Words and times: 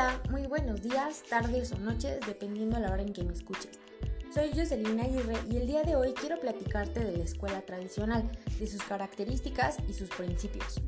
Hola, 0.00 0.22
muy 0.30 0.46
buenos 0.46 0.80
días, 0.80 1.24
tardes 1.28 1.72
o 1.72 1.78
noches, 1.80 2.20
dependiendo 2.24 2.76
a 2.76 2.78
la 2.78 2.92
hora 2.92 3.02
en 3.02 3.12
que 3.12 3.24
me 3.24 3.32
escuches. 3.32 3.80
Soy 4.32 4.52
Jocelyn 4.54 5.00
Aguirre 5.00 5.34
y 5.50 5.56
el 5.56 5.66
día 5.66 5.82
de 5.82 5.96
hoy 5.96 6.12
quiero 6.12 6.38
platicarte 6.38 7.00
de 7.00 7.16
la 7.16 7.24
escuela 7.24 7.62
tradicional, 7.62 8.30
de 8.60 8.66
sus 8.68 8.80
características 8.84 9.78
y 9.88 9.94
sus 9.94 10.08
principios. 10.10 10.80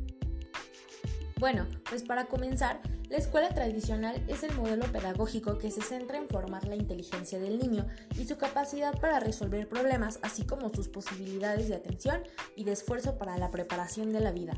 Bueno, 1.41 1.67
pues 1.88 2.04
para 2.04 2.27
comenzar, 2.27 2.81
la 3.09 3.17
escuela 3.17 3.49
tradicional 3.49 4.23
es 4.28 4.45
el 4.45 4.54
modelo 4.54 4.85
pedagógico 4.92 5.58
que 5.58 5.72
se 5.72 5.83
centra 5.83 6.17
en 6.17 6.29
formar 6.29 6.69
la 6.69 6.77
inteligencia 6.77 7.40
del 7.40 7.58
niño 7.58 7.88
y 8.17 8.27
su 8.27 8.38
capacidad 8.38 8.97
para 9.01 9.19
resolver 9.19 9.69
problemas, 9.69 10.21
así 10.22 10.45
como 10.45 10.72
sus 10.72 10.87
posibilidades 10.87 11.69
de 11.69 11.74
atención 11.74 12.22
y 12.54 12.63
de 12.63 12.71
esfuerzo 12.71 13.19
para 13.19 13.37
la 13.38 13.51
preparación 13.51 14.13
de 14.13 14.21
la 14.21 14.31
vida. 14.31 14.54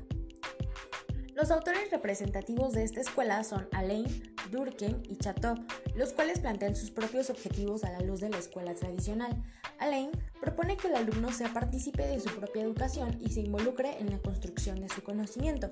Los 1.35 1.51
autores 1.51 1.91
representativos 1.91 2.75
de 2.75 2.85
esta 2.85 3.01
escuela 3.01 3.43
son 3.43 3.67
Alain, 3.73 4.32
Durkheim 4.53 5.03
y 5.09 5.17
Chateau, 5.17 5.57
los 5.97 6.13
cuales 6.13 6.39
plantean 6.39 6.77
sus 6.77 6.91
propios 6.91 7.31
objetivos 7.31 7.83
a 7.83 7.91
la 7.91 8.01
luz 8.01 8.21
de 8.21 8.29
la 8.29 8.39
escuela 8.39 8.75
tradicional. 8.75 9.43
Alain 9.79 10.11
propone 10.41 10.77
que 10.77 10.87
el 10.87 10.95
alumno 10.95 11.33
sea 11.33 11.53
partícipe 11.53 12.07
de 12.07 12.21
su 12.21 12.29
propia 12.29 12.63
educación 12.63 13.19
y 13.21 13.31
se 13.31 13.41
involucre 13.41 13.99
en 13.99 14.11
la 14.11 14.19
construcción 14.19 14.81
de 14.81 14.89
su 14.89 15.03
conocimiento. 15.03 15.69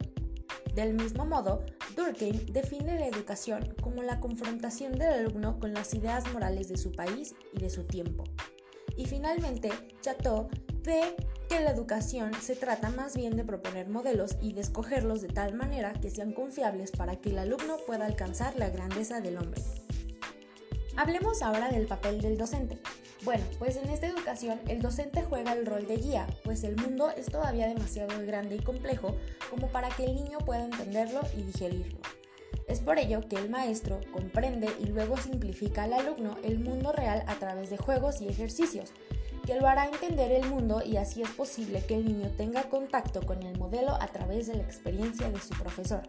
Del 0.75 0.95
mismo 0.95 1.27
modo, 1.27 1.65
Durkheim 1.95 2.47
define 2.47 2.99
la 2.99 3.07
educación 3.07 3.75
como 3.83 4.03
la 4.03 4.19
confrontación 4.19 4.93
del 4.93 5.27
alumno 5.27 5.61
con 5.61 5.75
las 5.75 5.95
ideas 5.95 6.33
morales 6.33 6.69
de 6.69 6.79
su 6.79 6.93
país 6.93 7.35
y 7.53 7.61
de 7.61 7.71
su 7.71 7.85
tiempo. 7.85 8.25
Y 8.97 9.07
finalmente, 9.07 9.71
Chateau 10.01 10.49
ve 10.83 11.15
que 11.51 11.59
la 11.59 11.73
educación 11.73 12.31
se 12.41 12.55
trata 12.55 12.91
más 12.91 13.17
bien 13.17 13.37
de 13.37 13.43
proponer 13.43 13.89
modelos 13.89 14.37
y 14.41 14.53
de 14.53 14.61
escogerlos 14.61 15.21
de 15.21 15.27
tal 15.27 15.53
manera 15.55 15.93
que 15.95 16.09
sean 16.09 16.33
confiables 16.33 16.93
para 16.93 17.17
que 17.17 17.31
el 17.31 17.39
alumno 17.41 17.77
pueda 17.89 18.07
alcanzar 18.07 18.55
la 18.57 18.71
grandeza 18.71 19.21
del 19.21 19.37
hombre. 19.37 19.61
Hablemos 20.97 21.43
ahora 21.43 21.69
del 21.69 21.89
papel 21.89 22.21
del 22.21 22.39
docente. 22.39 22.79
Bueno, 23.25 23.43
pues 23.59 23.75
en 23.75 23.91
esta 23.91 24.07
educación 24.07 24.61
el 24.69 24.81
docente 24.81 25.25
juega 25.25 25.53
el 25.53 25.67
rol 25.67 25.89
de 25.89 25.97
guía, 25.97 26.29
pues 26.45 26.63
el 26.63 26.77
mundo 26.77 27.11
es 27.11 27.27
todavía 27.27 27.67
demasiado 27.67 28.15
grande 28.25 28.55
y 28.55 28.63
complejo 28.63 29.17
como 29.51 29.67
para 29.73 29.89
que 29.89 30.05
el 30.05 30.15
niño 30.15 30.39
pueda 30.39 30.65
entenderlo 30.65 31.21
y 31.37 31.43
digerirlo. 31.43 31.99
Es 32.69 32.79
por 32.79 33.01
ello 33.01 33.27
que 33.29 33.35
el 33.35 33.51
maestro 33.51 33.99
comprende 34.13 34.69
y 34.79 34.87
luego 34.87 35.17
simplifica 35.17 35.83
al 35.83 35.95
alumno 35.95 36.37
el 36.45 36.61
mundo 36.61 36.93
real 36.93 37.25
a 37.27 37.35
través 37.35 37.71
de 37.71 37.77
juegos 37.77 38.21
y 38.21 38.29
ejercicios, 38.29 38.93
que 39.51 39.57
lo 39.57 39.67
hará 39.67 39.87
entender 39.87 40.31
el 40.31 40.49
mundo 40.49 40.81
y 40.81 40.97
así 40.97 41.23
es 41.23 41.31
posible 41.31 41.85
que 41.85 41.97
el 41.97 42.05
niño 42.05 42.31
tenga 42.37 42.69
contacto 42.69 43.27
con 43.27 43.43
el 43.43 43.59
modelo 43.59 43.97
a 44.01 44.07
través 44.07 44.47
de 44.47 44.55
la 44.55 44.63
experiencia 44.63 45.29
de 45.29 45.41
su 45.41 45.55
profesor. 45.55 46.03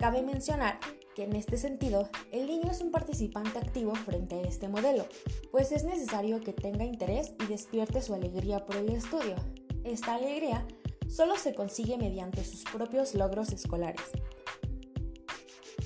Cabe 0.00 0.22
mencionar 0.22 0.80
que 1.14 1.22
en 1.22 1.36
este 1.36 1.56
sentido, 1.56 2.10
el 2.32 2.48
niño 2.48 2.68
es 2.72 2.80
un 2.80 2.90
participante 2.90 3.56
activo 3.56 3.94
frente 3.94 4.34
a 4.34 4.40
este 4.40 4.66
modelo, 4.66 5.06
pues 5.52 5.70
es 5.70 5.84
necesario 5.84 6.40
que 6.40 6.52
tenga 6.52 6.84
interés 6.84 7.34
y 7.40 7.46
despierte 7.46 8.02
su 8.02 8.14
alegría 8.14 8.66
por 8.66 8.74
el 8.74 8.88
estudio. 8.88 9.36
Esta 9.84 10.16
alegría 10.16 10.66
solo 11.08 11.36
se 11.36 11.54
consigue 11.54 11.98
mediante 11.98 12.44
sus 12.44 12.64
propios 12.64 13.14
logros 13.14 13.52
escolares. 13.52 14.10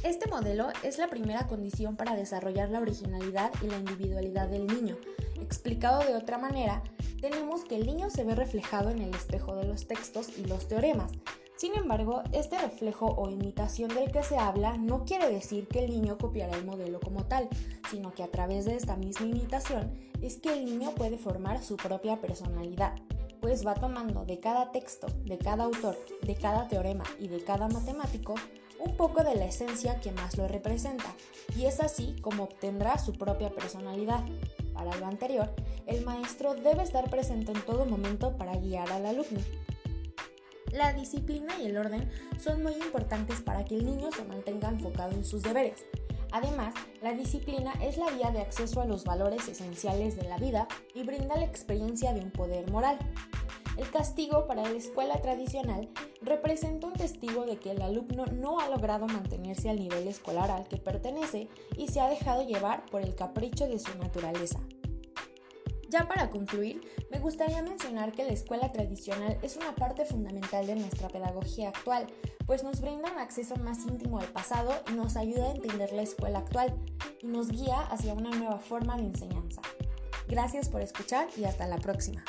Este 0.05 0.29
modelo 0.29 0.69
es 0.83 0.99
la 0.99 1.09
primera 1.09 1.49
condición 1.49 1.97
para 1.97 2.15
desarrollar 2.15 2.69
la 2.69 2.81
originalidad 2.81 3.51
y 3.63 3.67
la 3.69 3.79
individualidad 3.79 4.49
del 4.49 4.67
niño, 4.67 4.99
Explicado 5.41 6.05
de 6.05 6.15
otra 6.15 6.39
manera, 6.39 6.83
tenemos 7.21 7.65
que 7.65 7.77
el 7.77 7.87
niño 7.87 8.11
se 8.11 8.25
ve 8.25 8.35
reflejado 8.35 8.91
en 8.91 9.01
el 9.01 9.15
espejo 9.15 9.57
de 9.57 9.67
los 9.67 9.87
textos 9.87 10.31
y 10.39 10.45
los 10.45 10.69
teoremas. 10.69 11.13
Sin 11.57 11.75
embargo, 11.75 12.23
este 12.33 12.59
reflejo 12.59 13.07
o 13.07 13.31
imitación 13.31 13.95
del 13.95 14.11
que 14.11 14.23
se 14.23 14.37
habla 14.37 14.77
no 14.77 15.05
quiere 15.05 15.31
decir 15.31 15.69
que 15.69 15.85
el 15.85 15.91
niño 15.91 16.19
copiará 16.19 16.57
el 16.57 16.65
modelo 16.65 17.01
como 17.01 17.25
tal, 17.25 17.49
sino 17.91 18.13
que 18.13 18.23
a 18.23 18.31
través 18.31 18.65
de 18.65 18.77
esta 18.77 18.97
misma 18.97 19.27
imitación 19.27 19.93
es 20.21 20.37
que 20.37 20.53
el 20.53 20.65
niño 20.65 20.95
puede 20.95 21.19
formar 21.19 21.63
su 21.63 21.77
propia 21.77 22.21
personalidad, 22.21 22.95
pues 23.41 23.67
va 23.67 23.75
tomando 23.75 24.25
de 24.25 24.41
cada 24.41 24.71
texto, 24.73 25.07
de 25.25 25.39
cada 25.39 25.65
autor, 25.65 25.97
de 26.23 26.35
cada 26.35 26.69
teorema 26.69 27.05
y 27.19 27.29
de 27.29 27.45
cada 27.45 27.69
matemático 27.69 28.35
un 28.85 28.97
poco 28.97 29.25
de 29.25 29.35
la 29.35 29.47
esencia 29.47 30.01
que 30.01 30.13
más 30.13 30.37
lo 30.37 30.47
representa, 30.47 31.15
y 31.57 31.67
es 31.67 31.81
así 31.81 32.17
como 32.21 32.45
obtendrá 32.45 32.99
su 32.99 33.13
propia 33.13 33.51
personalidad. 33.51 34.25
Para 34.73 34.95
lo 34.97 35.07
anterior, 35.07 35.55
el 35.87 36.05
maestro 36.05 36.55
debe 36.55 36.83
estar 36.83 37.09
presente 37.09 37.53
en 37.53 37.63
todo 37.63 37.87
momento 37.87 38.37
para 38.37 38.57
guiar 38.57 38.91
al 38.93 39.07
alumno. 39.07 39.41
La 40.73 40.93
disciplina 40.93 41.55
y 41.61 41.67
el 41.67 41.77
orden 41.77 42.11
son 42.39 42.63
muy 42.63 42.75
importantes 42.75 43.41
para 43.41 43.65
que 43.65 43.77
el 43.77 43.87
niño 43.87 44.11
se 44.11 44.25
mantenga 44.25 44.69
enfocado 44.69 45.13
en 45.13 45.25
sus 45.25 45.43
deberes. 45.43 45.85
Además, 46.33 46.75
la 47.01 47.13
disciplina 47.13 47.73
es 47.81 47.97
la 47.97 48.11
vía 48.11 48.33
de 48.33 48.41
acceso 48.41 48.81
a 48.81 48.85
los 48.85 49.05
valores 49.05 49.47
esenciales 49.47 50.17
de 50.17 50.29
la 50.29 50.37
vida 50.37 50.67
y 50.93 51.05
brinda 51.05 51.37
la 51.37 51.45
experiencia 51.45 52.13
de 52.13 52.21
un 52.23 52.33
poder 52.33 52.69
moral. 52.73 52.99
El 53.77 53.91
castigo 53.91 54.47
para 54.47 54.63
la 54.63 54.79
escuela 54.79 55.21
tradicional 55.21 55.89
representa 56.23 56.87
un 56.87 56.93
testigo 56.93 57.45
de 57.45 57.59
que 57.59 57.73
el 57.73 57.83
alumno 57.83 58.27
no 58.27 58.61
ha 58.61 58.69
logrado 58.69 59.07
mantenerse 59.07 59.69
al 59.69 59.81
nivel 59.81 60.07
escolar 60.07 60.51
al 60.51 60.69
que 60.69 60.77
pertenece 60.77 61.49
y 61.77 61.89
se 61.89 62.01
ha 62.01 62.09
dejado 62.09 62.47
llevar 62.47 62.87
por 62.87 63.03
el 63.03 63.17
capricho 63.17 63.67
de 63.67 63.81
su 63.81 63.97
naturaleza. 63.99 64.61
Ya 65.91 66.09
para 66.09 66.31
concluir, 66.31 66.81
me 67.11 67.19
gustaría 67.19 67.63
mencionar 67.63 68.13
que 68.13 68.25
la 68.25 68.33
escuela 68.33 68.73
tradicional 68.73 69.39
es 69.43 69.57
una 69.57 69.75
parte 69.75 70.05
fundamental 70.05 70.67
de 70.67 70.75
nuestra 70.77 71.09
pedagogía 71.09 71.69
actual, 71.69 72.07
pues 72.47 72.65
nos 72.65 72.81
brinda 72.81 73.13
un 73.13 73.19
acceso 73.19 73.57
más 73.57 73.79
íntimo 73.87 74.19
al 74.19 74.27
pasado 74.29 74.73
y 74.91 74.95
nos 74.95 75.17
ayuda 75.17 75.47
a 75.47 75.53
entender 75.53 75.93
la 75.93 76.03
escuela 76.03 76.41
actual 76.41 76.75
y 77.23 77.27
nos 77.27 77.49
guía 77.49 77.81
hacia 77.81 78.15
una 78.15 78.31
nueva 78.31 78.59
forma 78.59 78.97
de 78.97 79.05
enseñanza. 79.05 79.63
Gracias 80.27 80.69
por 80.69 80.81
escuchar 80.81 81.29
y 81.37 81.45
hasta 81.45 81.67
la 81.69 81.79
próxima. 81.79 82.25